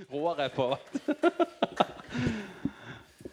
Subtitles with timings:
[0.00, 0.64] Er på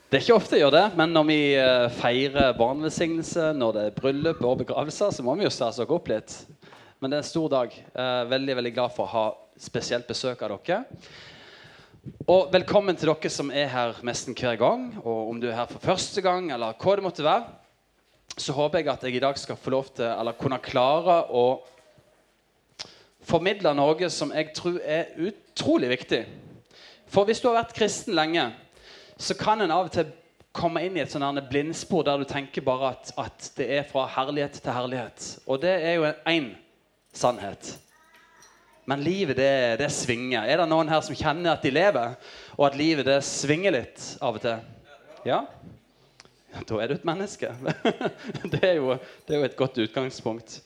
[0.08, 3.84] Det er ikke ofte jeg gjør det, men når vi eh, feirer barnevelsignelse, når det
[3.88, 6.34] er bryllup og begravelser, så må vi jo stase oss opp litt.
[7.00, 7.72] Men det er en stor dag.
[7.72, 9.24] Eh, veldig veldig glad for å ha
[9.64, 10.82] spesielt besøk av dere.
[12.28, 14.90] Og velkommen til dere som er her nesten hver gang.
[15.06, 17.46] Og om du er her for første gang, eller hva det måtte være,
[18.36, 21.46] så håper jeg at jeg i dag skal få lov til, eller kunne klare å
[23.28, 26.26] formidle noe som jeg tror er utrolig viktig.
[27.12, 28.50] For hvis du har vært kristen lenge,
[29.18, 30.10] så kan en av og til
[30.58, 34.08] komme inn i et sånn blindspor der du tenker bare at, at, det er fra
[34.18, 35.28] herlighet til herlighet.
[35.46, 36.52] Og det er jo én
[37.14, 37.76] sannhet.
[38.88, 39.52] Men livet, det,
[39.82, 40.48] det, svinger.
[40.48, 42.16] Er det noen her som kjenner at de lever,
[42.56, 44.62] og at livet det svinger litt av og til?
[45.28, 45.42] Ja?
[46.58, 47.52] Da er du et menneske.
[48.54, 48.96] det, er jo,
[49.28, 50.62] det er jo et godt utgangspunkt.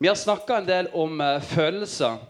[0.00, 2.22] Vi har snakka en del om uh, følelser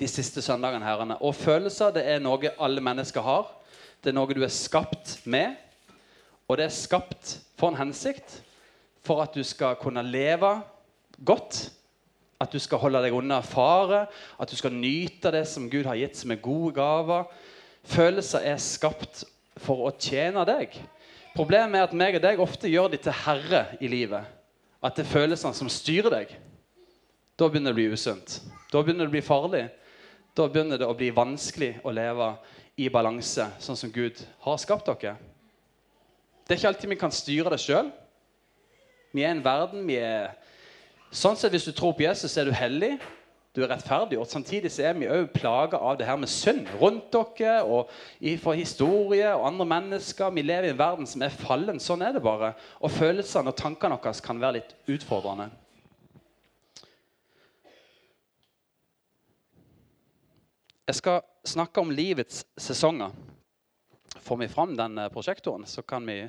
[0.00, 0.84] de siste søndagene.
[0.84, 1.16] herrene.
[1.22, 3.50] Og følelser det er noe alle mennesker har.
[4.02, 5.54] Det er noe du er skapt med.
[6.48, 8.42] Og det er skapt for en hensikt.
[9.04, 10.60] For at du skal kunne leve
[11.24, 11.70] godt.
[12.40, 14.06] At du skal holde deg unna fare.
[14.38, 17.30] At du skal nyte det som Gud har gitt som er gode gaver.
[17.84, 19.24] Følelser er skapt
[19.60, 20.74] for å tjene deg.
[21.34, 24.24] Problemet er at meg og deg ofte gjør de til herre i livet.
[24.84, 26.34] At det er følelsene som styrer deg.
[27.38, 28.36] Da begynner det å bli usunt.
[28.70, 29.64] Da begynner det å bli farlig.
[30.34, 32.32] Da begynner det å bli vanskelig å leve
[32.76, 35.14] i balanse, sånn som Gud har skapt dere.
[36.44, 37.92] Det er ikke alltid vi kan styre det sjøl.
[39.14, 40.34] Vi er en verden vi er
[41.14, 42.96] Sånn sett, Hvis du tror på Jesus, så er du hellig.
[43.54, 44.32] Du er rettferdiggjort.
[44.32, 47.92] Samtidig så er vi òg plaga av det her med synd rundt dere og
[48.42, 50.32] for historie og andre mennesker.
[50.34, 51.78] Vi lever i en verden som er fallen.
[51.78, 52.56] Sånn er det bare.
[52.82, 55.52] Og følelsene og tankene våre kan være litt utfordrende.
[60.84, 63.14] Jeg skal snakke om livets sesonger.
[64.20, 66.26] Får vi fram den eh, prosjektoren, så kan vi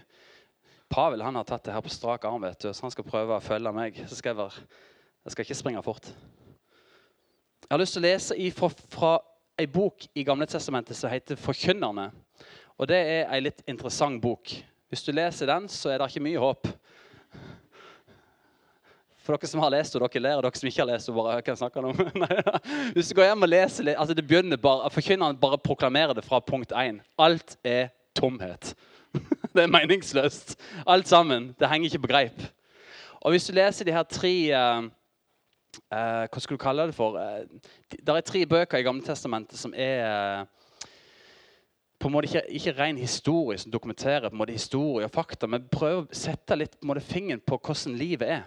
[0.88, 3.36] Pavel han har tatt det her på strak arm, vet du, så han skal prøve
[3.36, 3.98] å følge meg.
[4.08, 4.66] Så skal jeg, være,
[5.26, 6.08] jeg skal ikke springe fort.
[7.66, 9.12] Jeg har lyst til å lese ifra, fra
[9.60, 12.12] ei bok i Gamle Testamentet som heter 'Forkynnerne'.
[12.78, 14.54] Og Det er ei litt interessant bok.
[14.88, 16.68] Hvis du leser den, så er det ikke mye håp.
[19.26, 21.16] For dere som har lest, og dere ler, og dere som ikke har lest, og
[21.18, 22.02] bare, hva snakker om?
[22.96, 26.40] Hvis du går hjem og leser altså det begynner bare, Forkynneren bare proklamerer det fra
[26.46, 27.00] punkt 1.
[27.18, 28.76] Alt er tomhet.
[29.56, 30.58] Det er meningsløst.
[30.86, 31.56] Alt sammen.
[31.60, 32.42] Det henger ikke på greip.
[33.22, 34.84] Og hvis du leser de her tre uh,
[35.90, 37.16] uh, Hva skulle du kalle det for?
[37.16, 37.48] Uh,
[37.96, 40.44] det er tre bøker i Gamle Testamentet som er
[41.96, 45.48] på en måte ikke, ikke ren historie som dokumenterer på en måte historie og fakta,
[45.48, 48.44] men prøver å sette litt på en måte fingeren på hvordan livet er.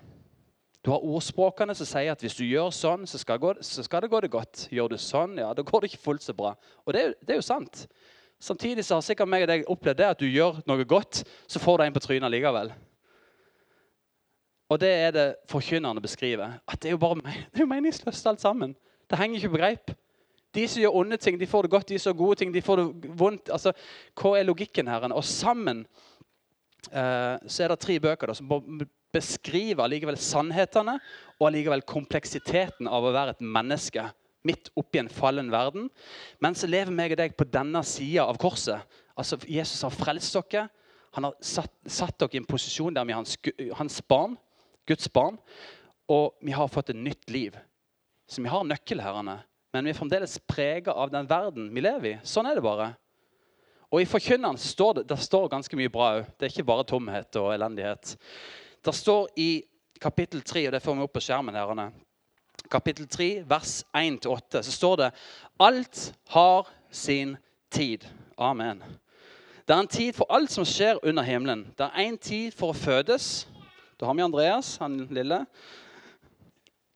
[0.88, 4.00] Du har ordspråkene som sier at hvis du gjør sånn, så skal, gå, så skal,
[4.00, 4.62] det gå det godt.
[4.72, 6.54] Gjør du sånn, ja, da går det ikke fullt så bra.
[6.88, 7.82] Og det, det er jo sant.
[8.40, 11.60] Samtidig så har sikkert meg og deg opplevd det at du gjør noe godt, så
[11.60, 12.72] får du en på trynet likevel.
[14.72, 16.56] Og det er det forkynnerne beskriver.
[16.64, 18.72] At det er jo bare det er jo meningsløst alt sammen.
[19.12, 19.96] Det henger ikke på greip.
[20.56, 21.92] De som gjør onde ting, de får det godt.
[21.92, 23.52] De som gjør gode ting, de får det vondt.
[23.52, 23.76] Altså,
[24.16, 25.04] Hva er logikken her?
[25.12, 25.84] Og sammen
[26.88, 28.48] eh, så er det tre bøker da, som
[29.14, 30.98] beskriver allikevel sannhetene
[31.38, 34.04] og allikevel kompleksiteten av å være et menneske
[34.46, 35.88] midt oppi en fallen verden.
[36.42, 38.84] Men så lever meg og deg på denne sida av korset.
[39.18, 40.68] Altså, Jesus har frelst dere.
[41.16, 43.34] Han har satt, satt dere i en posisjon der vi er hans,
[43.80, 44.36] hans barn,
[44.88, 45.40] Guds barn.
[46.08, 47.58] Og vi har fått et nytt liv.
[48.28, 49.40] Så vi har nøkkelherrene.
[49.74, 52.16] Men vi er fremdeles prega av den verden vi lever i.
[52.24, 52.92] Sånn er det bare.
[53.88, 56.30] Og I forkynneren står det, det står ganske mye bra òg.
[56.36, 58.14] Det er ikke bare tomhet og elendighet.
[58.84, 59.50] Det står i
[60.00, 61.90] kapittel 3, og det får vi opp på skjermen her,
[62.70, 65.10] kapittel 3, vers 1-8, så står det
[65.60, 67.36] Alt har sin
[67.70, 68.06] tid.
[68.38, 68.82] Amen.
[69.68, 71.66] Det er en tid for alt som skjer under himmelen.
[71.76, 73.46] Det er en tid for å fødes.
[74.00, 75.42] Da har vi Andreas, han lille.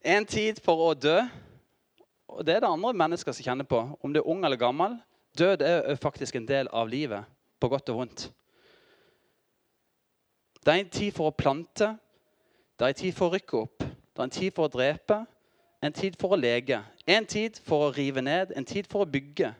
[0.00, 1.19] En tid for å dø.
[2.32, 3.82] Og Det er det andre mennesker som kjenner på.
[4.00, 4.97] Om du er ung eller gammel.
[5.37, 7.25] Død er faktisk en del av livet,
[7.61, 8.25] på godt og vondt.
[10.67, 11.88] Det er en tid for å plante,
[12.79, 15.17] det er en tid for å rykke opp, det er en tid for å drepe,
[15.82, 16.76] en tid for å lege,
[17.11, 19.50] en tid for å rive ned, en tid for å bygge,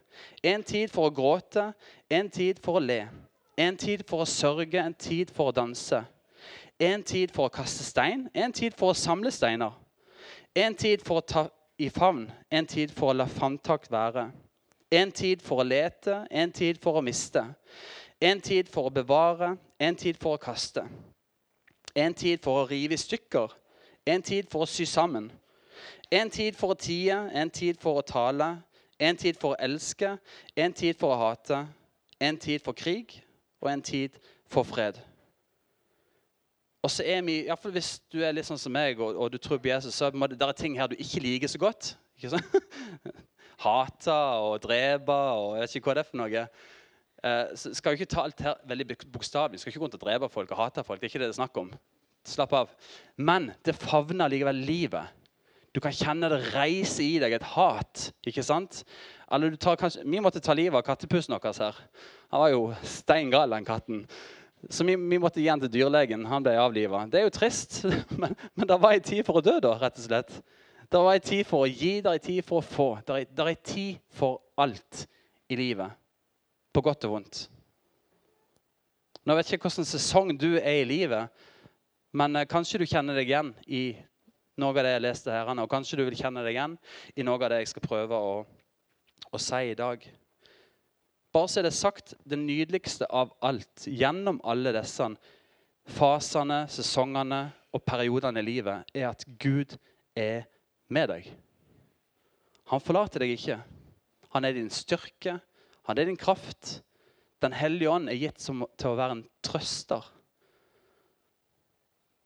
[0.47, 1.65] en tid for å gråte,
[2.07, 3.01] en tid for å le,
[3.59, 6.05] en tid for å sørge, en tid for å danse,
[6.79, 9.75] en tid for å kaste stein, en tid for å samle steiner,
[10.55, 11.45] en tid for å ta
[11.83, 14.29] i favn, en tid for å la favntakt være,
[14.95, 17.43] en tid for å lete, en tid for å miste,
[18.23, 20.85] en tid for å bevare, en tid for å kaste.
[21.99, 23.53] En tid for å rive i stykker.
[24.07, 25.29] En tid for å sy sammen.
[26.13, 28.55] En tid for å tie, en tid for å tale.
[29.03, 30.15] En tid for å elske,
[30.55, 31.65] en tid for å hate,
[32.23, 33.17] en tid for krig
[33.59, 34.19] og en tid
[34.53, 35.01] for fred.
[36.83, 39.15] Og så er vi, i hvert fall Hvis du er litt sånn som meg og,
[39.15, 41.97] og du tror på Jesus, så er det ting her du ikke liker så godt.
[42.17, 42.55] ikke sant?
[43.65, 46.47] Hate og drepe og jeg vet ikke hva det er for noe.
[47.23, 49.61] Eh, skal jo ikke ta alt her veldig bokstavelig.
[49.61, 51.01] Skal ikke gå rundt og drepe folk og hate folk.
[51.01, 51.73] Det er ikke det det er snakk om.
[52.27, 52.73] Slapp av.
[53.17, 55.19] Men det favner likevel livet.
[55.73, 58.11] Du kan kjenne det reise i deg et hat.
[58.27, 58.83] ikke sant?
[59.33, 61.79] Eller du tar kanskje, Vi måtte ta livet av kattepussen vår her.
[62.31, 64.07] Han var jo stein gal, den katten.
[64.71, 66.27] Så vi, vi, måtte gi han til dyrlegen.
[66.27, 67.07] Han ble avliva.
[67.07, 67.85] Det er jo trist,
[68.21, 70.37] men, men det var en tid for å dø, da, rett og slett.
[70.93, 72.89] Det var en tid for å gi, det er en tid for å få.
[73.07, 75.07] Det er, en tid for alt
[75.49, 76.02] i livet.
[76.73, 77.43] På godt og vondt.
[79.23, 81.29] Nå vet jeg ikke hvilken sesong du er i livet,
[82.17, 83.85] men eh, kanskje du kjenner deg igjen i
[84.59, 85.53] noe av det jeg leste her.
[85.53, 86.75] Og kanskje du vil kjenne deg igjen
[87.15, 88.35] i noe av det jeg skal prøve å,
[89.31, 90.03] å si i dag.
[91.33, 95.07] Bare så er det sagt det nydeligste av alt gjennom alle disse
[95.89, 99.79] fasene, sesongene og periodene i livet, er at Gud
[100.19, 100.45] er
[100.93, 101.31] med deg.
[102.69, 103.57] Han forlater deg ikke.
[104.37, 105.39] Han er din styrke,
[105.89, 106.81] han er din kraft.
[107.43, 110.05] Den hellige ånd er gitt som, til å være en trøster.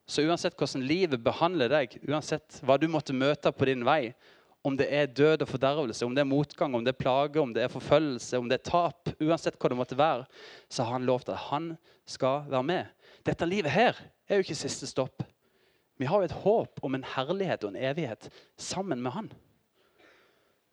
[0.06, 4.12] Så uansett hvordan livet behandler deg, uansett hva du måtte møte på din vei,
[4.67, 7.53] om det er død og fordervelse, om det er motgang, om det er plage, om
[7.55, 10.26] det er forfølgelse, om det er tap, uansett hva det måtte være,
[10.70, 11.69] så har han lovt at han
[12.06, 13.11] skal være med.
[13.26, 15.23] Dette livet her er jo ikke siste stopp.
[15.99, 19.31] Vi har jo et håp om en herlighet og en evighet sammen med han.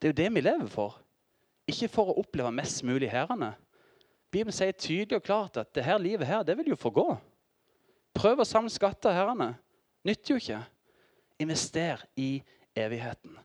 [0.01, 0.97] Det er jo det vi lever for.
[1.69, 3.53] Ikke for å oppleve mest mulig herrene.
[4.33, 7.07] Bibelen sier tydelig og klart at det her livet her, det vil jo forgå.
[8.13, 9.53] Prøv å samle skatter, herrene.
[10.05, 10.59] Nytter jo ikke.
[11.41, 12.37] Invester i
[12.75, 13.37] evigheten.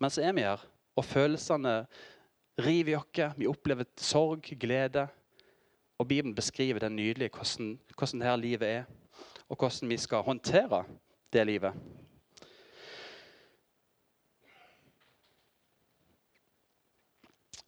[0.00, 0.62] Men så er vi her,
[0.96, 1.74] og følelsene
[2.60, 3.36] river i oss.
[3.36, 5.06] Vi opplever sorg, glede.
[6.00, 8.84] Og Bibelen beskriver det nydelige hvordan, hvordan dette livet er,
[9.48, 10.84] og hvordan vi skal håndtere
[11.32, 11.76] det livet.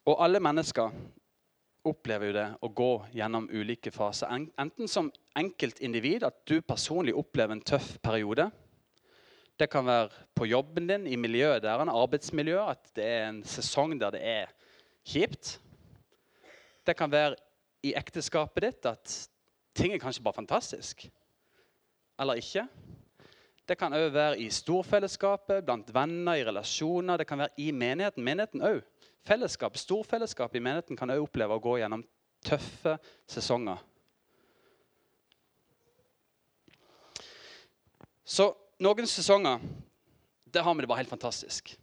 [0.08, 0.90] Og alle mennesker
[1.86, 4.30] opplever jo det å gå gjennom ulike faser.
[4.60, 8.48] Enten som enkeltindivid, at du personlig opplever en tøff periode.
[9.58, 13.42] Det kan være på jobben din, i miljøet der, en arbeidsmiljø, at det er en
[13.46, 14.54] sesong der det er
[15.06, 15.56] kjipt.
[16.86, 17.36] Det kan være
[17.86, 19.18] i ekteskapet ditt at
[19.74, 21.06] ting er kanskje bare fantastisk.
[22.20, 22.66] Eller ikke.
[23.68, 27.22] Det kan òg være i storfellesskapet, blant venner, i relasjoner.
[27.22, 28.24] Det kan være i menigheten.
[28.26, 28.82] Menigheten òg.
[29.26, 32.02] Fellesskap, storfellesskap i menigheten kan òg oppleve å gå gjennom
[32.42, 32.96] tøffe
[33.30, 33.78] sesonger.
[38.26, 38.48] Så
[38.82, 39.62] noen sesonger
[40.52, 41.74] der har vi det bare helt fantastisk.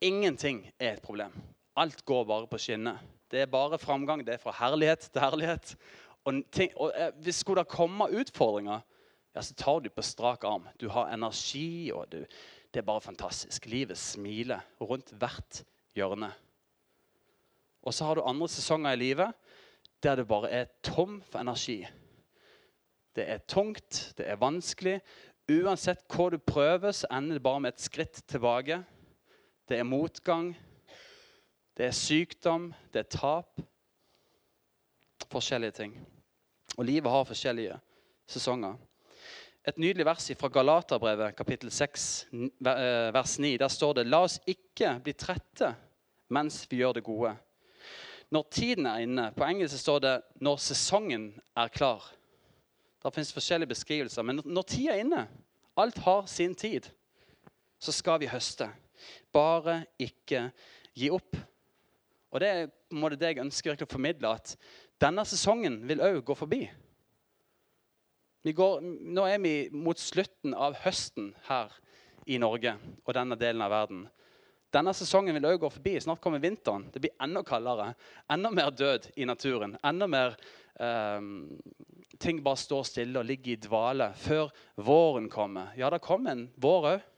[0.00, 1.34] Ingenting er et problem.
[1.76, 3.00] Alt går bare på skinner.
[3.30, 4.22] Det er bare framgang.
[4.24, 5.74] Det er fra herlighet til herlighet.
[6.24, 8.80] Og, ting, og eh, Hvis skulle det komme utfordringer,
[9.34, 10.68] ja, så tar du på strak arm.
[10.80, 12.22] Du har energi, og du,
[12.72, 13.66] det er bare fantastisk.
[13.66, 15.62] Livet smiler rundt hvert
[15.96, 16.32] hjørne.
[17.82, 19.54] Og så har du andre sesonger i livet
[20.02, 21.80] der det bare er tom for energi.
[23.16, 25.00] Det er tungt, det er vanskelig,
[25.48, 28.82] Uansett hva du prøver, så ender det bare med et skritt tilbake.
[29.68, 30.50] Det er motgang,
[31.76, 33.60] det er sykdom, det er tap.
[35.28, 35.94] Forskjellige ting.
[36.76, 37.78] Og livet har forskjellige
[38.28, 38.76] sesonger.
[39.68, 43.56] Et nydelig vers fra Galaterbrevet, kapittel 6, eh, vers 9.
[43.60, 45.74] Der står det La oss ikke bli trette
[46.32, 47.34] mens vi gjør det gode.
[48.32, 52.14] Når tiden er inne På engelsk står det 'når sesongen er klar'.
[53.04, 54.22] Det finnes forskjellige beskrivelser.
[54.22, 55.28] Men når tida er inne,
[55.76, 56.88] alt har sin tid,
[57.78, 58.70] så skal vi høste.
[59.32, 60.50] Bare ikke
[60.94, 61.36] gi opp.
[62.30, 62.66] Og Det er
[63.16, 64.56] det jeg ønsker å formidle, at
[65.00, 66.70] denne sesongen vil òg gå forbi.
[68.56, 71.72] Går, nå er vi mot slutten av høsten her
[72.28, 74.06] i Norge og denne delen av verden.
[74.74, 75.94] Denne sesongen vil òg gå forbi.
[76.00, 76.86] Snart kommer vinteren.
[76.92, 77.94] Det blir enda kaldere.
[78.30, 79.78] Enda mer død i naturen.
[79.80, 80.36] Enda mer
[80.76, 81.48] um,
[82.20, 85.72] ting bare står stille og ligger i dvale før våren kommer.
[85.78, 87.08] Ja, det kommer en vår òg.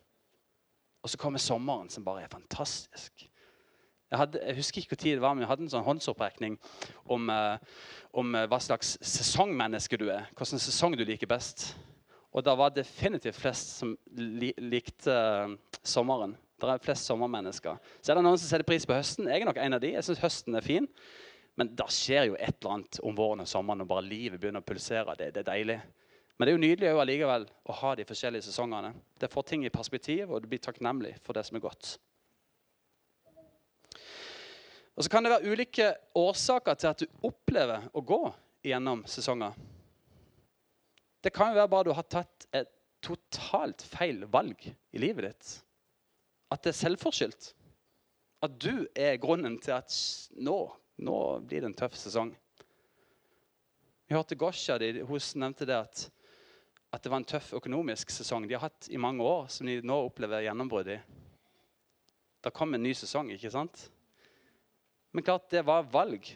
[1.00, 3.29] Og så kommer sommeren, som bare er fantastisk.
[4.10, 6.56] Jeg, hadde, jeg husker ikke hvor tid det var, men jeg hadde en sånn håndsopprekning
[7.14, 7.86] om, uh,
[8.18, 10.26] om uh, hva slags sesongmenneske du er.
[10.34, 11.68] Hvilken sesong du liker best.
[12.34, 15.54] Og det var definitivt flest som li likte uh,
[15.86, 16.34] sommeren.
[16.60, 17.78] Det er flest sommermennesker.
[18.02, 19.30] Så er det noen som setter pris på høsten.
[19.30, 19.94] Jeg er nok en av de.
[19.94, 20.90] Jeg syns høsten er fin.
[21.58, 24.62] Men det skjer jo et eller annet om våren og sommeren når bare livet begynner
[24.64, 25.14] å pulsere.
[25.18, 25.80] Det, det er deilig.
[26.34, 28.94] Men det er jo nydelig allikevel å ha de forskjellige sesongene.
[29.20, 31.98] Det får ting i perspektiv, og du blir takknemlig for det som er godt.
[35.00, 38.18] Og Så kan det være ulike årsaker til at du opplever å gå
[38.68, 39.54] gjennom sesonger.
[41.24, 42.68] Det kan jo være bare du har tatt et
[43.00, 45.52] totalt feil valg i livet ditt.
[46.52, 47.46] At det er selvforskyldt.
[48.44, 49.96] At du er grunnen til at
[50.36, 50.56] nå,
[51.00, 51.16] nå
[51.48, 52.34] blir det en tøff sesong.
[54.04, 56.02] Vi hørte Gosha hun nevnte det at,
[56.92, 59.78] at, det var en tøff økonomisk sesong de har hatt i mange år, som de
[59.80, 60.98] nå opplever gjennombrudd i.
[62.44, 63.86] Det kom en ny sesong, ikke sant?
[65.10, 66.26] Men klart, det var valg,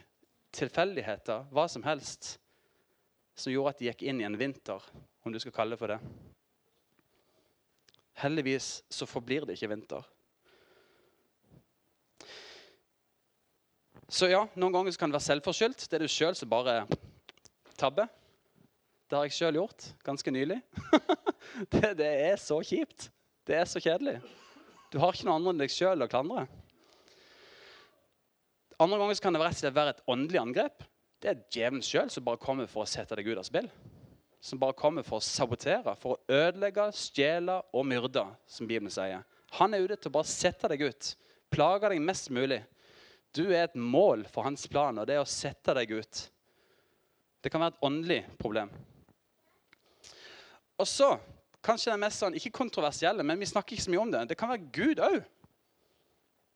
[0.55, 2.35] tilfeldigheter, hva som helst,
[3.35, 4.83] som gjorde at de gikk inn i en vinter,
[5.23, 5.99] om du skal kalle det for det.
[8.19, 10.05] Heldigvis så forblir det ikke vinter.
[14.07, 15.87] Så ja, noen ganger kan det være selvforskyldt.
[15.89, 16.83] Det er du sjøl som bare
[17.75, 18.07] tabber.
[19.09, 20.59] Det har jeg sjøl gjort ganske nylig.
[21.73, 23.09] det, det, er så kjipt.
[23.45, 24.19] Det er så kjedelig.
[24.93, 26.45] Du har ikke noe andre enn deg sjøl å klandre.
[28.77, 30.83] Andre ganger kan det rett og slett være et åndelig angrep.
[31.23, 33.69] Det er djevelen sjøl som bare kommer for å sette deg ut av spill.
[34.43, 39.23] Som bare kommer for å sabotere, for å ødelegge, stjele og myrde, som Bibelen sier.
[39.57, 41.11] Han er ute til å bare sette deg ut,
[41.53, 42.59] plage deg mest mulig.
[43.35, 46.25] Du er et mål for hans plan, og det er å sette deg ut.
[47.41, 48.69] Det kan være et åndelig problem.
[50.75, 51.13] Og så,
[51.63, 54.27] kanskje det mest sånn, ikke kontroversielle, men vi snakker ikke så mye om det.
[54.29, 55.21] Det kan være Gud òg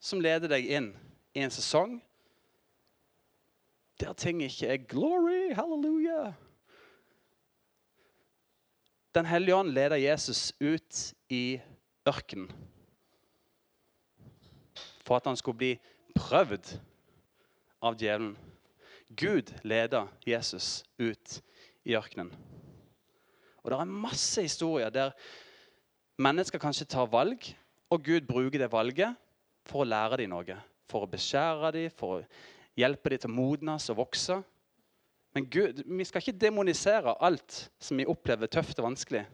[0.03, 0.91] som leder deg inn
[1.35, 1.97] i en sesong
[3.99, 6.33] der ting ikke er glory, halleluja.
[9.15, 11.59] Den hellige ånd leder Jesus ut i
[12.07, 12.51] ørkenen
[15.09, 15.71] for at han skulle bli
[16.13, 16.75] prøvd
[17.81, 18.35] av djevelen.
[19.17, 21.39] Gud leder Jesus ut
[21.81, 22.29] i ørkenen.
[23.63, 25.15] Og Det er masse historier der
[26.21, 27.41] mennesker kanskje tar valg,
[27.89, 29.17] og Gud bruker det valget
[29.65, 30.59] for å lære dem noe.
[30.89, 32.23] For å beskjære dem, for å
[32.79, 34.39] hjelpe dem til å modnes og vokse.
[35.35, 39.25] Men Gud, vi skal ikke demonisere alt som vi opplever tøft og vanskelig.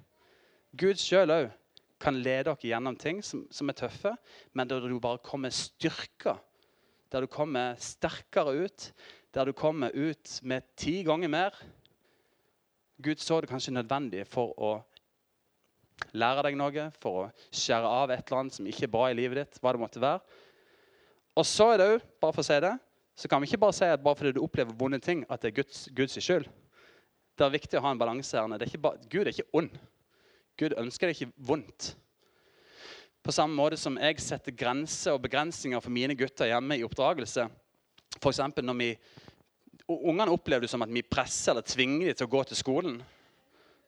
[0.76, 1.46] Gud sjøl òg
[2.02, 4.12] kan lede dere gjennom ting som, som, er tøffe,
[4.54, 6.36] men der du bare kommer styrka.
[7.14, 8.90] Der du kommer sterkere ut.
[9.34, 11.56] Der du kommer ut med ti ganger mer.
[13.00, 14.74] Gud så det kanskje nødvendig for å
[16.16, 19.16] lære deg noe, for å skjære av et eller annet som ikke er bra i
[19.16, 19.62] livet ditt.
[19.64, 20.22] hva det måtte være.
[21.36, 22.74] Og så er det òg, bare for å si det,
[23.16, 25.54] så kan vi ikke bare si at bare fordi du opplever vonde ting, at det
[25.54, 26.48] er Guds, Guds skyld.
[27.36, 28.48] Det er viktig å ha en balanse her.
[28.52, 29.72] Er bare, Gud er ikke ond.
[30.60, 31.94] Gud ønsker deg ikke vondt.
[33.26, 37.48] På samme måte som jeg setter grenser og begrensninger for mine gutter hjemme i oppdragelse.
[38.20, 38.44] F.eks.
[38.62, 38.92] når vi
[39.86, 42.96] Ungene opplever det som at vi presser eller tvinger dem til å gå til skolen.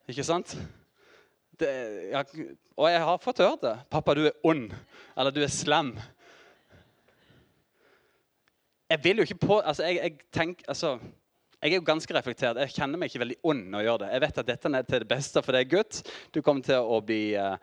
[0.05, 0.51] Ikke sant?
[1.57, 1.69] Det,
[2.12, 3.72] jeg, og jeg har fått høre det.
[3.89, 4.75] 'Pappa, du er ond.'
[5.17, 5.96] Eller 'du er slem'.
[8.88, 10.94] Jeg vil jo ikke på altså jeg, jeg, tenk, altså,
[11.60, 12.60] jeg, er jo ganske reflektert.
[12.62, 14.10] Jeg kjenner meg ikke veldig ond når jeg gjør det.
[14.13, 16.00] Jeg vet at dette er til det beste for deg, gutt.
[16.32, 17.58] Du kommer til å bli uh,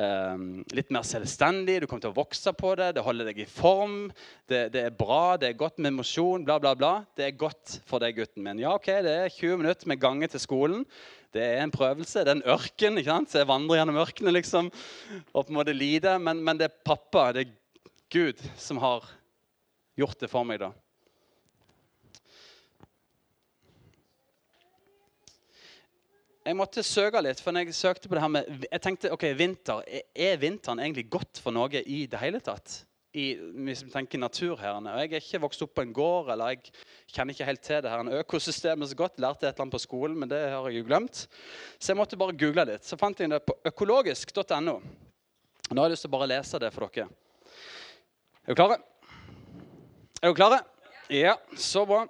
[0.00, 2.94] um, litt mer selvstendig, du kommer til å vokse på det.
[2.96, 3.98] Det holder deg i form.
[4.48, 6.94] Det, det er bra, det er godt med mosjon, bla, bla, bla.
[7.12, 8.64] Det er godt for deg, gutten min.
[8.64, 10.88] Ja, ok, Det er 20 minutter med gange til skolen.
[11.36, 12.24] Det er en prøvelse.
[12.24, 12.96] Det er en ørken.
[12.96, 13.28] ikke sant?
[13.28, 14.72] Så jeg vandrer gjennom ørkenen liksom,
[15.34, 16.16] og på en måte lider.
[16.16, 17.56] Men, men det er pappa, det er
[18.10, 19.04] Gud, som har
[20.00, 20.72] gjort det for meg, da.
[26.40, 29.26] Jeg måtte søke litt, for når jeg søkte på det her med Jeg tenkte ok,
[29.36, 32.80] vinter, er vinteren egentlig godt for noe i det hele tatt?
[33.12, 33.34] I,
[33.66, 34.78] hvis vi tenker natur her.
[34.78, 36.72] Og Jeg er ikke vokst opp på en gård, eller jeg
[37.10, 39.18] kjenner ikke helt til det her økosystemet så godt.
[39.20, 41.24] Lærte et eller annet på skolen, men det har jeg jo glemt.
[41.78, 42.86] Så jeg måtte bare google litt.
[42.86, 44.76] Så fant jeg det på økologisk.no.
[45.70, 47.10] Nå har jeg lyst til å bare lese det for dere.
[48.46, 48.80] Er dere klare?
[50.20, 50.56] Er dere klare?
[51.08, 52.02] Ja, så bra.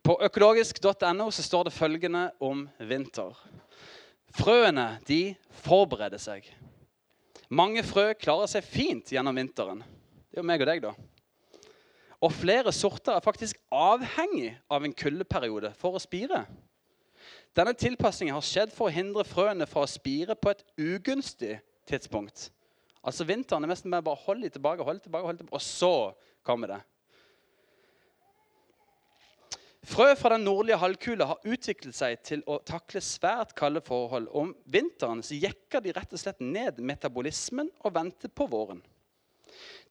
[0.00, 3.36] På økologisk.no så står det følgende om vinter.
[4.32, 6.46] Frøene de forbereder seg.
[7.52, 9.82] Mange frø klarer seg fint gjennom vinteren.
[9.84, 10.94] Det er jo meg og deg, da.
[12.24, 16.46] Og flere sorter er faktisk avhengig av en kuldeperiode for å spire.
[17.52, 21.58] Denne tilpasningen har skjedd for å hindre frøene fra å spire på et ugunstig
[21.92, 22.48] tidspunkt.
[23.04, 25.92] Altså Vinteren er mest med bare hold litt tilbake, hold tilbake, hold tilbake, og så
[26.46, 26.80] kommer det.
[29.82, 34.28] Frø fra den nordlige halvkule har utviklet seg til å takle svært kalde forhold.
[34.30, 38.82] Om vinteren så jekker de rett og slett ned metabolismen og venter på våren.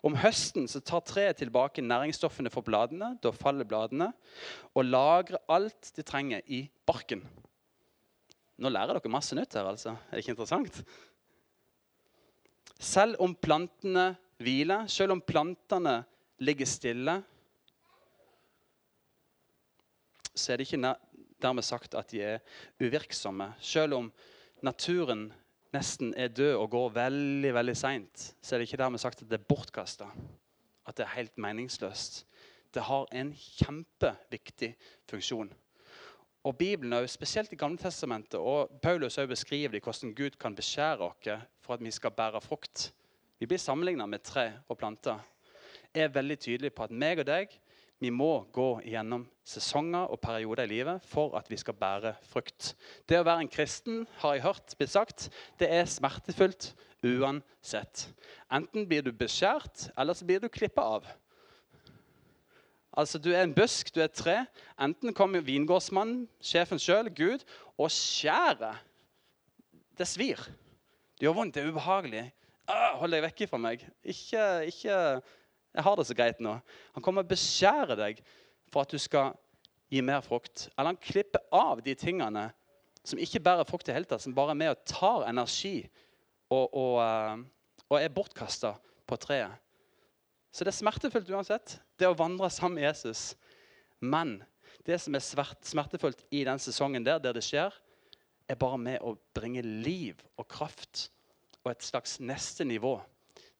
[0.05, 4.11] Om høsten så tar treet tilbake næringsstoffene for bladene, da faller bladene,
[4.77, 7.23] og lagrer alt de trenger i barken.
[8.61, 9.95] Nå lærer dere masse nytt her, altså.
[10.11, 10.83] Er det ikke interessant?
[12.85, 14.11] Selv om plantene
[14.43, 16.03] hviler, selv om plantene
[16.45, 17.15] ligger stille,
[20.35, 20.95] så er det ikke
[21.43, 23.53] dermed sagt at de er uvirksomme.
[23.63, 24.11] Selv om
[24.67, 25.29] naturen
[25.75, 29.31] nesten er død og går veldig veldig seint, så er det ikke dermed sagt at
[29.31, 30.11] det er bortkasta.
[30.85, 32.25] At det er helt meningsløst.
[32.75, 34.75] Det har en kjempeviktig
[35.09, 35.53] funksjon.
[36.45, 41.31] Og Bibelen, spesielt i Gamle Testamentet, og Paulus beskriver de hvordan Gud kan beskjære oss
[41.65, 42.93] for at vi skal bære frukt.
[43.41, 45.19] Vi blir sammenligna med tre og planter.
[45.95, 47.49] er veldig tydelig på at meg og deg
[47.99, 52.75] vi må gå gjennom sesonger og perioder i livet for at vi skal bære frukt.
[53.09, 56.75] Det å være en kristen har jeg hørt blitt sagt, det er smertefullt
[57.05, 58.09] uansett.
[58.53, 61.09] Enten blir du beskjært, eller så blir du klippa av.
[62.97, 64.47] Altså, Du er en busk, du er et tre.
[64.81, 67.43] Enten kommer vingårdsmannen, sjefen sjøl, Gud,
[67.79, 68.79] og skjærer.
[69.99, 70.41] Det svir.
[71.19, 72.25] Det gjør vondt, det er ubehagelig.
[72.71, 73.83] Ah, hold deg vekk fra meg.
[74.03, 74.99] Ikke, ikke,
[75.75, 76.55] Jeg har det så greit nå.
[76.95, 78.21] Han kommer og beskjærer deg
[78.71, 79.35] for at du skal
[79.91, 80.69] gi mer frukt.
[80.79, 82.49] Eller han klipper av de tingene
[83.05, 85.83] som ikke bærer frukt i hele tatt, som bare er med og tar energi
[86.49, 87.43] og, og, eh,
[87.91, 88.73] og er bortkasta
[89.05, 89.59] på treet.
[90.55, 93.33] Så det er smertefullt uansett, det å vandre sammen med Jesus.
[93.99, 94.37] Men
[94.87, 95.25] det som er
[95.67, 97.75] smertefullt i den sesongen der, der det skjer,
[98.47, 101.09] er bare med å bringe liv og kraft
[101.65, 102.99] og et slags neste nivå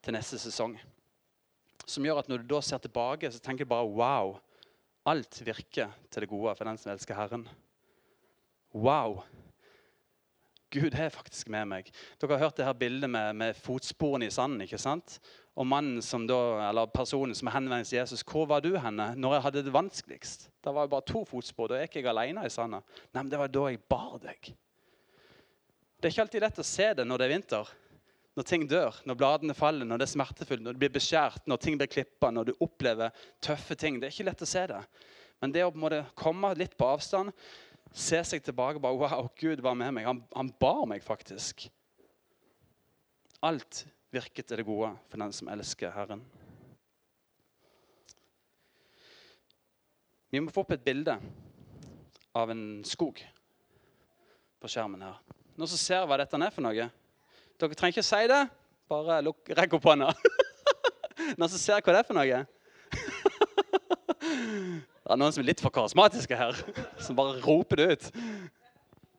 [0.05, 0.77] til neste sesong.
[1.85, 4.35] Som gjør at når du da ser tilbake, så tenker du bare wow.
[5.09, 7.43] Alt virker til det gode for den som elsker Herren.
[8.71, 9.19] Wow.
[10.73, 11.89] Gud er faktisk med meg.
[12.19, 14.63] Dere har hørt det her bildet med, med fotsporene i sanden.
[14.65, 15.19] ikke sant?
[15.55, 16.37] Og mannen som da,
[16.67, 20.49] eller personen som henvendte til Jesus, 'Hvor var du henne når jeg hadde det vanskeligst?'
[20.63, 21.67] Det var jo bare to fotspor.
[21.67, 22.81] Da ikke jeg alene i sanda.
[23.13, 24.55] Nei, men det var da jeg bar deg.
[26.01, 27.69] Det er ikke alltid lett å se det når det er vinter.
[28.35, 31.57] Når ting dør, når bladene faller, når det er smertefullt, når det blir beskjært, når
[31.57, 33.99] ting blir klippa, når du opplever tøffe ting.
[33.99, 34.81] Det er ikke lett å se det.
[35.39, 37.31] Men det å måte komme litt på avstand,
[37.93, 40.05] se seg tilbake bare, Wow, Gud var med meg.
[40.05, 41.69] Han, han bar meg faktisk.
[43.45, 46.23] Alt virket til det gode for den som elsker Herren.
[50.31, 51.15] Vi må få opp et bilde
[52.35, 53.21] av en skog
[54.59, 55.19] på skjermen her.
[55.55, 56.89] Noen som ser hva dette er for noe?
[57.55, 58.41] Dere trenger ikke si det.
[58.91, 60.09] Bare lukk, rekk opp hånda.
[61.39, 62.43] Noen som ser hva det er for noe?
[65.05, 66.57] Det er noen som er litt for karismatiske her,
[67.05, 68.05] som bare roper det ut.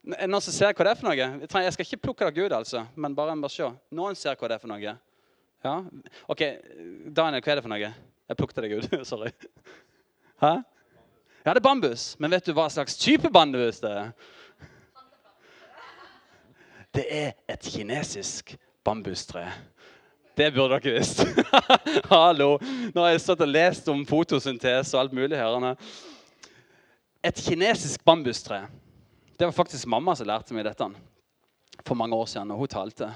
[0.07, 1.16] Noen som ser hva det er for noe?
[1.19, 3.66] Jeg skal ikke plukke dere ut, altså, men bare, bare se.
[3.90, 4.95] Noen ser hva det er for noe.
[5.66, 5.75] Ja?
[6.31, 6.45] OK,
[7.11, 7.90] Daniel, hva er det for noe?
[8.27, 8.95] Jeg plukket deg ut.
[9.11, 9.33] Sorry.
[10.42, 10.53] Hæ?
[11.42, 12.12] Ja, det er bambus.
[12.23, 14.14] Men vet du hva slags type bambus det er?
[16.97, 18.55] Det er et kinesisk
[18.87, 19.42] bambustre.
[20.38, 21.27] Det burde dere visst.
[22.14, 22.57] Hallo!
[22.95, 25.71] Nå har jeg stått og lest om fotosyntese og alt mulig her.
[27.27, 28.62] Et kinesisk bambustre.
[29.38, 30.87] Det var faktisk mamma som lærte meg dette
[31.85, 32.49] for mange år siden.
[32.49, 33.09] når hun talte,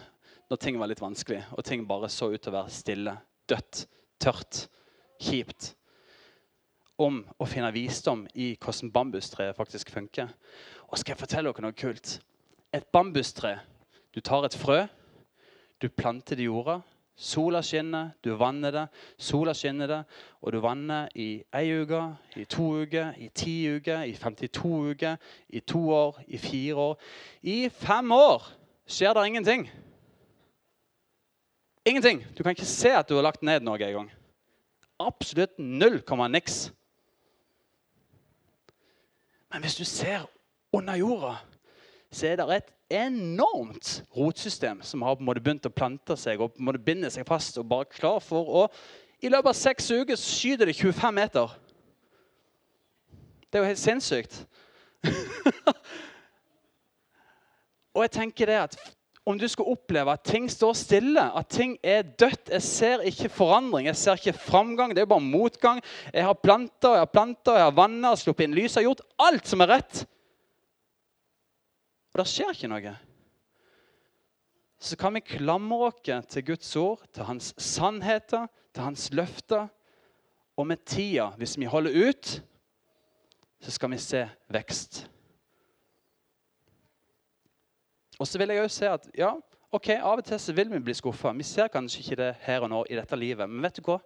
[0.50, 3.14] når ting var litt vanskelig, og ting bare så ut til å være stille,
[3.48, 3.87] dødt,
[4.20, 4.66] tørt,
[5.16, 5.70] kjipt.
[7.00, 10.28] Om å finne visdom i hvordan bambustreet faktisk funker.
[10.92, 12.18] Og skal jeg fortelle dere noe kult?
[12.72, 13.59] Et bambustre
[14.12, 14.88] Du tar et frø,
[15.80, 16.83] du planter det i jorda,
[17.20, 18.87] Sola skinner, du vanner det.
[19.20, 19.98] Sola skinner det,
[20.40, 22.00] og du vanner i ei uke,
[22.40, 26.96] i to uker, i ti uker, i 52 uker, i to år, i fire år.
[27.42, 28.48] I fem år
[28.88, 29.68] skjer det ingenting.
[31.85, 32.24] Ingenting.
[32.38, 34.09] Du kan ikke se at du har lagt ned noe engang.
[35.00, 36.70] Absolutt null komma niks.
[39.52, 40.24] Men hvis du ser
[40.72, 41.37] under jorda,
[42.12, 46.40] så er det et enormt rotsystem som har på en måte begynt å plante seg
[46.40, 48.66] og på en måte binde seg fast og bare klar for å
[49.22, 51.50] I løpet av seks uker skyter det 25 meter.
[53.50, 54.38] Det er jo helt sinnssykt.
[57.94, 58.79] og jeg tenker det at
[59.29, 63.29] om du skulle oppleve at ting står stille, at ting er dødt Jeg ser ikke
[63.29, 64.94] forandring, jeg ser ikke framgang.
[64.94, 65.83] Det er jo bare motgang.
[66.14, 68.74] Jeg har planta jeg har planta, jeg har vanna har sluppet inn lys.
[68.74, 70.07] Jeg har gjort alt som er rett.
[72.20, 72.92] Det skjer ikke noe.
[74.80, 79.68] Så kan vi klamre oss til Guds ord, til hans sannheter, til hans løfter.
[80.61, 82.33] Og med tida, hvis vi holder ut,
[83.61, 85.06] så skal vi se vekst.
[88.20, 89.30] Og så vil jeg også se at ja,
[89.72, 91.33] ok, av og til så vil vi bli skuffa.
[91.37, 93.48] Vi ser kanskje ikke det her og nå i dette livet.
[93.48, 93.96] Men vet du hva?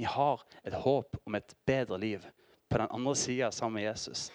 [0.00, 2.24] Vi har et håp om et bedre liv
[2.68, 4.30] på den andre sida sammen med Jesus.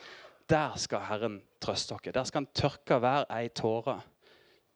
[0.49, 2.13] Der skal Herren trøste dere.
[2.13, 4.01] Der skal han tørke hver ei tåre.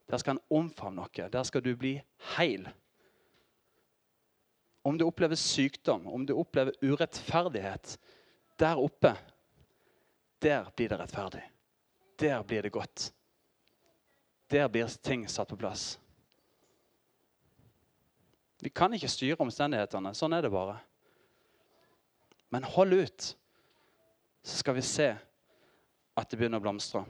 [0.10, 1.30] Der skal han omfavne dere.
[1.30, 1.98] Der skal du bli
[2.38, 2.70] heil.
[4.84, 7.98] Om du opplever sykdom, om du opplever urettferdighet
[8.60, 9.18] Der oppe,
[10.42, 11.44] der blir det rettferdig.
[12.20, 13.14] Der blir det godt.
[14.50, 16.00] Der blir ting satt på plass.
[18.62, 20.14] Vi kan ikke styre omstendighetene.
[20.18, 20.80] Sånn er det bare.
[22.50, 23.28] Men hold ut,
[24.42, 25.12] så skal vi se
[26.18, 27.04] at det begynner å blomstre.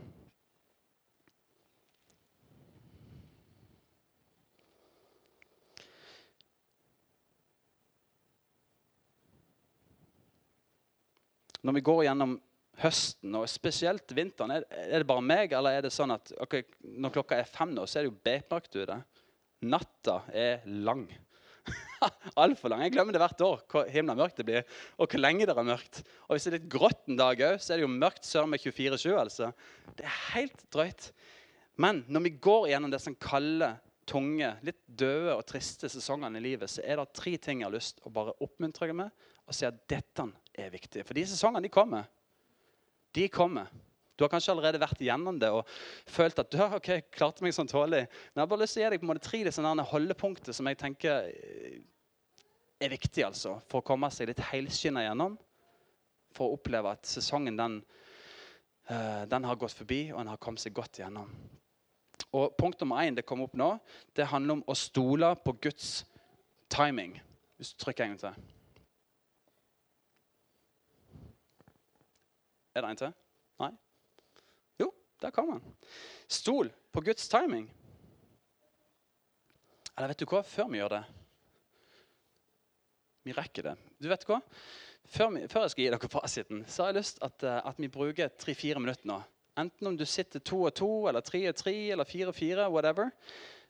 [11.68, 12.36] Når vi går gjennom
[12.80, 17.16] høsten, og spesielt vinteren, er det bare meg, eller er det sånn at okay, når
[17.18, 19.00] klokka er fem, nå, så er det jo bekmørkt ute?
[19.68, 21.08] Natta er lang.
[22.44, 22.84] Altfor lang.
[22.86, 24.68] Jeg glemmer det hvert år hvor himla mørkt det blir.
[24.98, 26.04] Og hvor lenge det er mørkt.
[26.28, 28.48] Og hvis det er litt grått en dag òg, så er det jo mørkt sør
[28.52, 29.10] med 24-7.
[29.18, 29.52] altså.
[29.98, 31.12] Det er helt drøyt.
[31.78, 33.76] Men når vi går gjennom det som kalde,
[34.08, 37.76] tunge, litt døde og triste sesongene i livet, så er det tre ting jeg har
[37.76, 40.26] lyst å bare oppmuntre deg med og si at dette
[40.56, 41.04] er viktig.
[41.08, 42.08] For de sesongene de kommer.
[43.16, 43.70] De kommer.
[44.18, 45.68] Du har kanskje allerede vært igjennom det og
[46.10, 48.08] følt at du har ok, klarte meg sånn tålig.
[48.08, 50.58] Men jeg har bare lyst til å gi deg på en måte tre sånne holdepunkter
[50.58, 51.76] som jeg tenker eh,
[52.82, 55.38] er viktig altså, for å komme seg litt helskinna gjennom.
[56.34, 57.78] For å oppleve at sesongen den,
[58.90, 61.32] uh, den har gått forbi, og den har kommet seg godt igjennom.
[62.38, 63.72] Og Punkt nummer én det kom opp nå,
[64.18, 66.04] det handler om å stole på Guds
[66.74, 67.16] timing.
[67.58, 68.44] Hvis du trykker en gang til.
[72.78, 73.16] Er det en til?
[75.22, 75.64] Der kom han.
[76.28, 77.68] Stol på Guds timing.
[79.98, 80.44] Eller vet du hva?
[80.46, 81.06] Før vi gjør det
[83.26, 83.74] Vi rekker det.
[83.98, 84.38] Du vet hva?
[85.08, 87.78] Før, vi, før jeg skal gi dere fasiten, så har jeg lyst at, eh, at
[87.80, 89.18] vi bruker tre-fire minutter nå.
[89.58, 92.68] Enten om du sitter to og to, eller tre og tre, eller fire og fire,
[92.72, 93.10] whatever.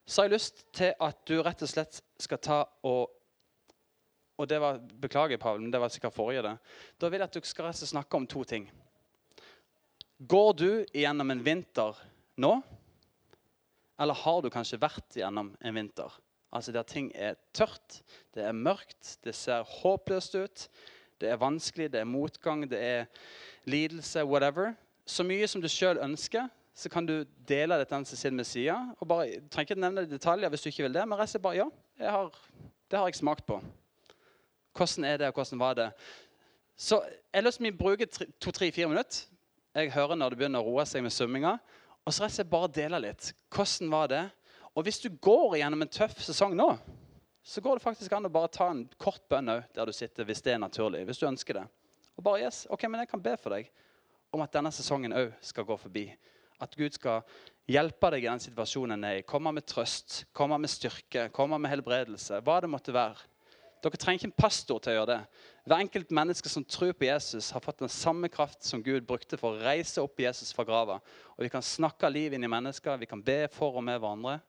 [0.05, 3.13] Så har jeg lyst til at du rett og slett skal ta og
[4.37, 6.43] og det var, Beklager, Pavel, men det var sikkert forrige.
[6.45, 6.57] det.
[7.01, 8.67] Da vil jeg at du skal snakke om to ting.
[10.17, 11.97] Går du gjennom en vinter
[12.41, 12.55] nå?
[14.01, 16.09] Eller har du kanskje vært gjennom en vinter?
[16.49, 18.01] Altså Der ting er tørt,
[18.33, 20.67] det er mørkt, det ser håpløst ut.
[21.21, 23.05] Det er vanskelig, det er motgang, det er
[23.65, 24.73] lidelse, whatever.
[25.05, 28.77] Så mye som du sjøl ønsker, så kan du dele dette med med sida.
[28.99, 31.19] Og bare, du trenger ikke nevne det i detaljer hvis du ikke vil det, men
[31.19, 32.33] resten bare ja, har,
[32.89, 33.61] det har jeg smakt på.
[34.73, 35.91] Hvordan er det, og hvordan var det?
[36.75, 38.05] Så jeg har lyst til å bruke
[38.41, 39.36] to-tre-fire minutter
[39.77, 41.57] jeg hører når det begynner å roe seg med svømminga.
[42.07, 43.33] Og så rett og bare dele litt.
[43.53, 44.23] Hvordan var det?
[44.77, 46.69] Og hvis du går gjennom en tøff sesong nå,
[47.47, 50.25] så går det faktisk an å bare ta en kort bønn òg der du sitter,
[50.27, 51.05] hvis det er naturlig.
[51.05, 51.65] hvis du ønsker det.
[52.17, 53.69] Og bare yes, ok, men jeg kan be for deg
[54.33, 56.07] om at denne sesongen òg skal gå forbi.
[56.59, 57.21] At Gud skal
[57.69, 59.25] hjelpe deg i den situasjonen en er i.
[59.27, 62.41] Komme med trøst, komme med styrke, komme med helbredelse.
[62.41, 63.27] Hva det måtte være.
[63.83, 65.19] Dere trenger ikke en pastor til å gjøre det.
[65.67, 69.35] Hver enkelt menneske som tror på Jesus, har fått den samme kraft som Gud brukte
[69.35, 71.01] for å reise opp Jesus fra grava.
[71.35, 74.39] Og Vi kan snakke liv inn i mennesker, vi kan be for og med hverandre.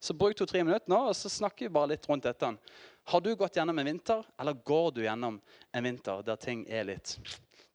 [0.00, 2.52] Så bruk to-tre minutter nå, og så snakker vi bare litt rundt dette.
[3.08, 5.40] Har du gått gjennom en vinter, eller går du gjennom
[5.72, 7.16] en vinter der ting er litt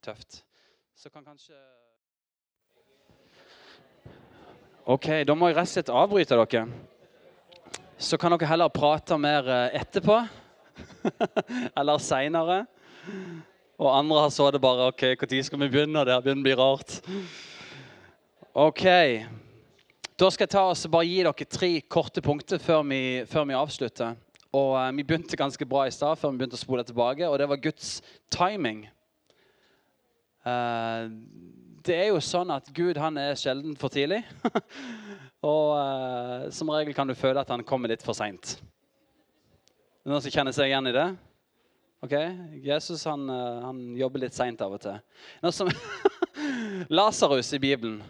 [0.05, 0.43] tøft?
[0.93, 1.57] Så kan kanskje
[4.85, 6.67] OK, da må jeg rett og slett avbryte dere.
[7.97, 10.21] Så kan dere heller prate mer eh, etterpå.
[11.79, 12.65] Eller seinere.
[13.75, 16.05] Og andre så det bare OK, når skal vi begynne?
[16.07, 16.99] Det begynner å bli rart.
[18.55, 18.85] OK.
[20.15, 23.57] Da skal jeg ta oss bare gi dere tre korte punkter før vi, før vi
[23.59, 24.15] avslutter.
[24.55, 27.27] Og uh, Vi begynte ganske bra i stad, før vi begynte å spole tilbake.
[27.27, 27.97] Og det var Guds
[28.31, 28.85] timing.
[30.45, 31.11] Uh,
[31.85, 34.21] det er jo sånn at Gud han er sjelden for tidlig.
[35.51, 38.55] og uh, som regel kan du føle at han kommer litt for seint.
[40.07, 41.09] Noen som kjenner seg igjen i det?
[42.05, 42.13] Ok,
[42.61, 44.99] Jesus han, han jobber litt seint av og til.
[46.93, 48.03] Lasarus i Bibelen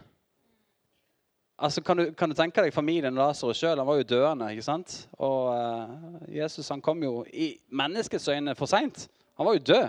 [1.55, 3.79] Altså, kan, du, kan, du, tenke deg familien Lasarus sjøl?
[3.79, 4.49] Han var jo døende.
[4.51, 4.97] ikke sant?
[5.23, 9.05] Og uh, Jesus han kom jo i menneskets øyne for seint.
[9.39, 9.87] Han var jo død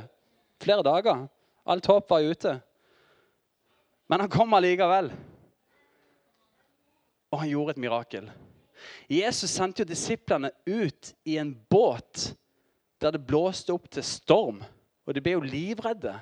[0.62, 1.26] flere dager.
[1.66, 2.54] Alt håp var ute.
[4.06, 5.10] Men han kom allikevel.
[7.34, 8.30] Og han gjorde et mirakel.
[9.10, 12.30] Jesus sendte jo disiplene ut i en båt
[13.00, 14.62] der det blåste opp til storm.
[15.06, 16.14] Og de ble jo livredde.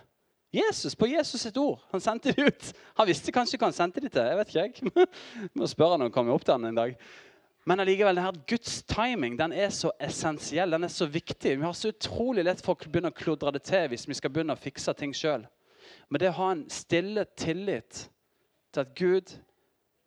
[0.54, 1.80] Jesus, På Jesus sitt ord.
[1.90, 2.72] Han sendte de ut.
[2.94, 4.22] Han visste kanskje hva han sendte de til.
[4.22, 4.60] jeg vet ikke
[5.02, 5.08] jeg.
[5.54, 6.96] Må spørre når han kommer opp til han en dag.
[7.66, 11.56] Men allikevel, denne Guds timing den er så essensiell, den er så viktig.
[11.58, 14.30] Vi har så utrolig lett for å begynne å kludre det til hvis vi skal
[14.34, 15.46] begynne å fikse ting sjøl.
[16.12, 18.04] Men det å ha en stille tillit
[18.74, 19.32] til at Gud,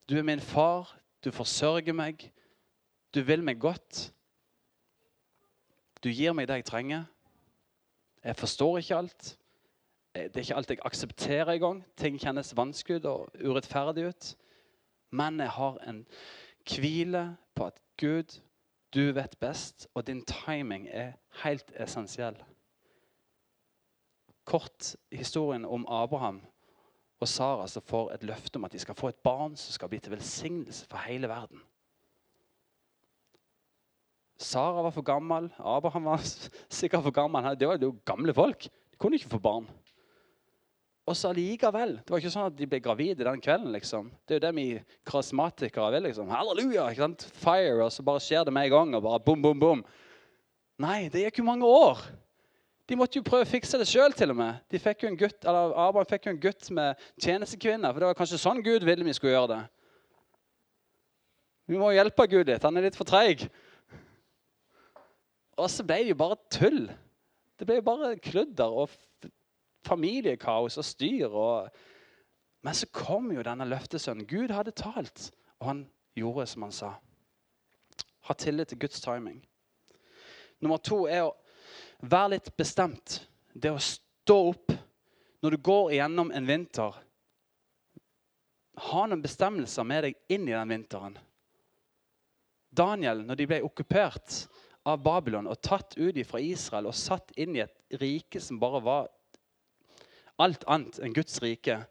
[0.08, 0.94] du er min far,
[1.26, 2.30] du forsørger meg,
[3.12, 4.12] du vil meg godt.
[6.08, 7.02] Du gir meg det jeg trenger.
[8.24, 9.26] Jeg forstår ikke alt.
[10.16, 11.82] Eh, det er ikke alt jeg aksepterer engang.
[12.00, 14.30] Ting kjennes vanskelig og urettferdig ut.
[15.12, 16.06] Men jeg har en
[16.64, 18.40] hvile på at Gud,
[18.96, 21.12] du vet best, og din timing er
[21.44, 22.40] helt essensiell.
[24.46, 26.40] Kort historien om Abraham
[27.20, 29.90] og Sara som får et løfte om at de skal få et barn som skal
[29.90, 31.60] bli til velsignelse for hele verden.
[34.38, 36.22] Sara var for gammel, Abraham var
[36.70, 37.56] sikkert for gammel.
[37.58, 38.68] Det var jo gamle folk.
[38.70, 39.68] De kunne ikke få barn.
[41.08, 41.96] Og så allikevel.
[42.04, 43.72] Det var ikke sånn at de ble gravide den kvelden.
[43.72, 44.10] liksom.
[44.28, 44.68] Det er jo det vi
[45.08, 46.04] karismatikere vil.
[46.10, 46.28] liksom.
[46.30, 46.90] Halleluja!
[46.92, 47.24] ikke sant?
[47.40, 48.96] Fire, og så bare skjer det med en gang.
[48.98, 49.84] og bare bom, bom, bom.
[50.84, 52.04] Nei, det gikk jo mange år.
[52.88, 54.60] De måtte jo prøve å fikse det sjøl, til og med.
[54.72, 57.94] De jo Abraham fikk jo en gutt med tjenestekvinner.
[57.94, 59.64] For det var kanskje sånn Gud ville vi skulle gjøre det.
[61.68, 62.64] Vi må hjelpe Gud litt.
[62.64, 63.48] Han er litt for treig.
[65.58, 66.86] Og så ble det jo bare tull.
[67.58, 68.94] Det ble jo bare kludder og
[69.88, 71.28] familiekaos og styr.
[71.34, 71.70] Og...
[72.66, 74.28] Men så kom jo denne løftesønnen.
[74.30, 75.84] Gud hadde talt, og han
[76.18, 76.94] gjorde som han sa.
[78.28, 79.40] Ha tillit til Guds timing.
[80.60, 81.36] Nummer to er å
[82.02, 83.22] være litt bestemt.
[83.54, 84.74] Det å stå opp
[85.42, 86.98] når du går igjennom en vinter.
[88.92, 91.18] Ha noen bestemmelser med deg inn i den vinteren.
[92.78, 94.44] Daniel, når de ble okkupert
[94.88, 98.82] av Babylon og tatt ut fra Israel og satt inn i et rike som bare
[98.86, 99.12] var
[100.42, 101.82] alt annet enn Guds rike.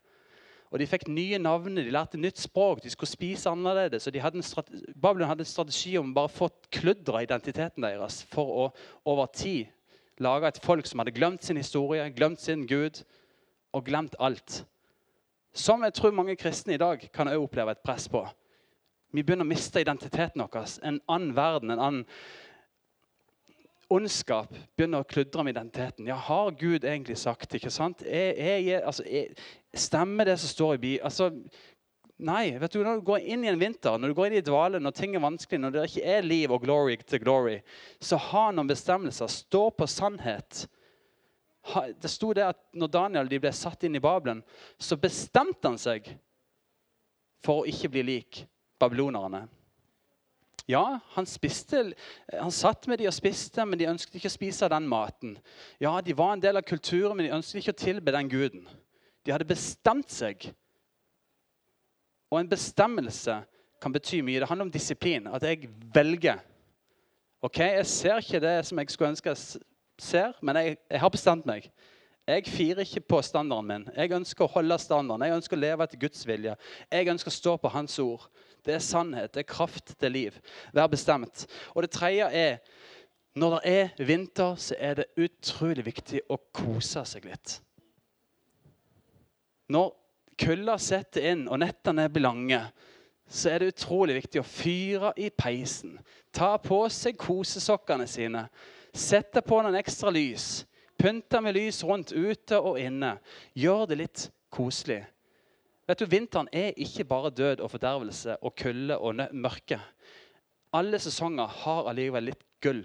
[0.73, 4.07] Og De fikk nye navn, de lærte nytt språk, de skulle spise annerledes.
[4.07, 4.43] og hadde
[4.95, 8.67] Babylon hadde en strategi om bare å få kludra identiteten deres for å
[9.05, 9.71] over tid
[10.19, 13.05] lage et folk som hadde glemt sin historie, glemt sin Gud
[13.73, 14.65] og glemt alt.
[15.53, 18.25] Som jeg tror mange kristne i dag kan oppleve et press på.
[19.13, 20.79] Vi begynner å miste identiteten vår.
[20.85, 22.05] En annen verden, en annen
[23.93, 26.09] ondskap begynner å kludre med identiteten.
[26.09, 28.03] Ja, Har Gud egentlig sagt ikke sant?
[28.03, 29.33] Er, er, altså, er,
[29.77, 30.93] stemmer det som står i bi...
[31.05, 31.31] Altså,
[32.19, 32.57] nei.
[32.59, 34.81] vet du, Når du går inn i en vinter, når du går inn i dvale,
[34.83, 37.61] når ting er vanskelig, når det ikke er liv og glory til glory,
[38.01, 39.31] så ha noen bestemmelser.
[39.31, 40.67] Stå på sannhet.
[42.01, 44.43] Det sto det at når Daniel ble satt inn i Babelen,
[44.79, 46.11] så bestemte han seg
[47.45, 48.43] for å ikke bli lik
[48.81, 49.47] babylonerne.
[50.69, 51.93] Ja, han, spiste,
[52.33, 55.37] han satt med de og spiste, men de ønsket ikke å spise den maten.
[55.79, 58.67] Ja, De var en del av kulturen, men de ønsket ikke å tilbe den guden.
[59.23, 60.49] De hadde bestemt seg.
[62.31, 63.39] Og en bestemmelse
[63.83, 64.41] kan bety mye.
[64.43, 65.29] Det handler om disiplin.
[65.31, 66.43] At jeg velger.
[67.43, 69.63] Ok, Jeg ser ikke det som jeg skulle ønske jeg
[69.99, 71.71] ser, men jeg, jeg har bestemt meg.
[72.27, 73.85] Jeg firer ikke på standarden min.
[73.95, 75.29] Jeg ønsker å holde standarden.
[75.29, 76.57] Jeg ønsker å leve etter Guds vilje.
[76.91, 78.27] Jeg ønsker å stå på Hans ord.
[78.67, 80.37] Det er sannhet, det er kraft, er liv.
[80.75, 81.47] Vær bestemt.
[81.75, 82.59] Og det tredje er
[83.37, 87.59] når det er vinter, så er det utrolig viktig å kose seg litt.
[89.69, 89.91] Når
[90.41, 92.63] kulda setter inn og nettene blir lange,
[93.29, 95.99] så er det utrolig viktig å fyre i peisen.
[96.33, 98.47] Ta på seg kosesokkene sine.
[98.97, 100.65] Sette på noen ekstra lys.
[100.97, 103.17] Pynte med lys rundt ute og inne.
[103.53, 105.03] Gjør det litt koselig.
[105.87, 109.81] Vet du, Vinteren er ikke bare død og fordervelse og kulde og mørke.
[110.73, 112.83] alle sesonger har allikevel litt gull.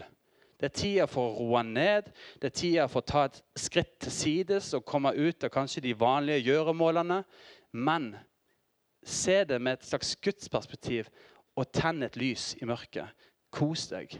[0.60, 3.96] Det er tida for å roe ned, det er tida for å ta et skritt
[4.00, 7.24] til sides og komme ut av kanskje de vanlige gjøremålene.
[7.74, 8.14] Men
[9.04, 11.10] se det med et slags gudsperspektiv
[11.58, 13.10] og tenn et lys i mørket.
[13.50, 14.14] Kos deg.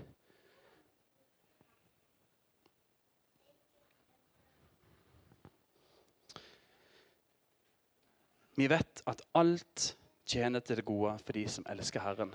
[8.58, 12.34] Vi vet at alt tjener til det gode for de som elsker Herren.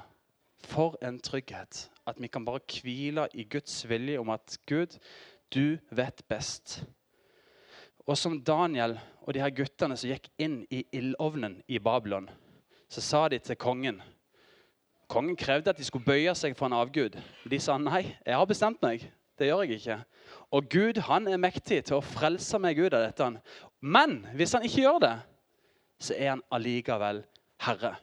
[0.64, 4.98] For en trygghet at vi kan bare hvile i Guds vilje om at Gud,
[5.54, 6.84] du vet best.
[8.06, 12.30] Og som Daniel og de her guttene som gikk inn i ildovnen i Babylon,
[12.88, 14.02] så sa de til kongen
[15.06, 17.14] Kongen krevde at de skulle bøye seg for en avgud.
[17.46, 19.04] De sa nei, jeg har bestemt meg.
[19.38, 19.98] Det gjør jeg ikke.
[20.50, 23.28] Og Gud han er mektig til å frelse meg ut av dette.
[23.78, 25.12] Men hvis han ikke gjør det,
[25.98, 27.22] så er han allikevel
[27.64, 27.94] herre.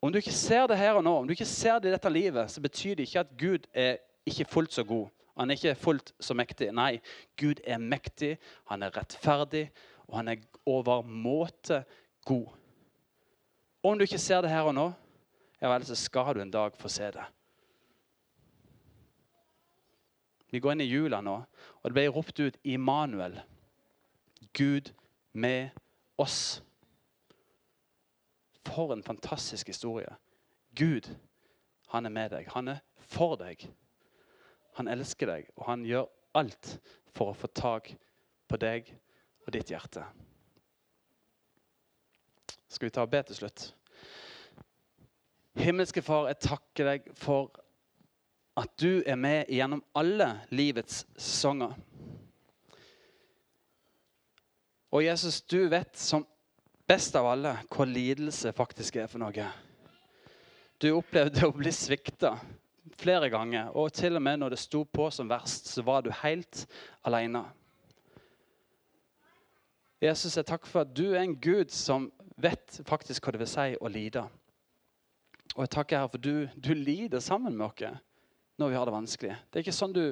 [0.00, 2.12] Om du ikke ser det her og nå, om du ikke ser det i dette
[2.12, 5.08] livet, så betyr det ikke at Gud er ikke fullt så god.
[5.36, 6.70] Han er ikke fullt så mektig.
[6.76, 7.00] Nei,
[7.40, 8.34] Gud er mektig,
[8.68, 9.68] han er rettferdig,
[10.08, 11.82] og han er overmåte
[12.28, 12.48] god.
[13.84, 14.86] Om du ikke ser det her og nå,
[15.60, 17.26] ja vel, så skal du en dag få se det.
[20.50, 21.36] Vi går inn i jula nå,
[21.80, 23.36] og det ble ropt ut Immanuel.
[24.56, 24.90] Gud
[25.32, 25.70] med
[26.20, 26.62] oss.
[28.70, 30.16] For en fantastisk historie.
[30.76, 31.08] Gud,
[31.88, 32.48] han er med deg.
[32.54, 33.64] Han er for deg.
[34.78, 36.06] Han elsker deg, og han gjør
[36.38, 36.76] alt
[37.10, 37.90] for å få tak
[38.48, 38.92] på deg
[39.46, 40.04] og ditt hjerte.
[42.70, 43.64] Skal vi ta og be til slutt?
[45.58, 47.50] Himmelske Far, jeg takker deg for
[48.60, 51.74] at du er med gjennom alle livets sesonger.
[54.90, 56.24] Og Jesus, du vet som
[56.90, 59.46] best av alle hva lidelse faktisk er for noe.
[60.82, 62.34] Du opplevde å bli svikta
[63.00, 66.10] flere ganger, og til og med når det sto på som verst, så var du
[66.22, 66.64] helt
[67.06, 67.44] alene.
[70.00, 72.08] Jesus, jeg takker for at du er en Gud som
[72.40, 74.24] vet faktisk hva det vil si å lide.
[75.54, 78.00] Og jeg takker her for du, du lider sammen med oss
[78.60, 79.36] når vi har det vanskelig.
[79.48, 80.04] Det er ikke sånn du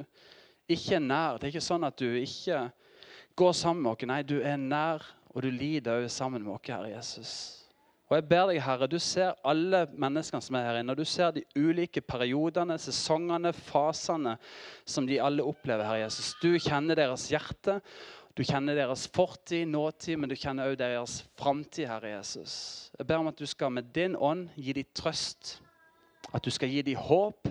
[0.69, 1.39] ikke er nær.
[1.39, 2.69] Det er ikke sånn at du ikke
[3.39, 4.09] går sammen med oss.
[4.11, 7.33] Nei, du er nær, og du lider òg sammen med oss, Herre Jesus.
[8.09, 10.93] Og jeg ber deg, Herre, Du ser alle menneskene som er her inne.
[10.93, 14.39] og Du ser de ulike periodene, sesongene, fasene
[14.87, 15.85] som de alle opplever.
[15.85, 16.35] Herre Jesus.
[16.43, 17.81] Du kjenner deres hjerte,
[18.35, 21.87] du kjenner deres fortid, nåtid, men du kjenner òg deres framtid.
[21.91, 22.91] Herre Jesus.
[22.99, 25.59] Jeg ber om at du skal med din ånd gi dem trøst.
[26.33, 27.49] At du skal gi dem håp.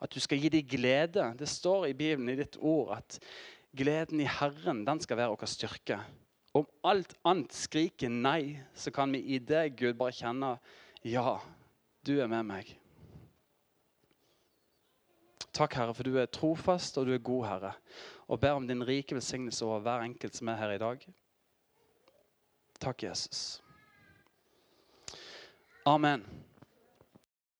[0.00, 1.34] At du skal gi dem glede.
[1.38, 3.18] Det står i Bibelen, i ditt ord, at
[3.76, 6.00] Gleden i Herren den skal være vår styrke.
[6.56, 10.56] Om alt annet skriker nei, så kan vi i deg, Gud, bare kjenne
[11.06, 11.38] ja,
[12.04, 12.74] du er med meg.
[15.54, 17.72] Takk, Herre, for du er trofast og du er god, Herre.
[18.30, 21.06] Og ber om din rike velsignelse over hver enkelt som er her i dag.
[22.80, 23.60] Takk, Jesus.
[25.86, 26.26] Amen.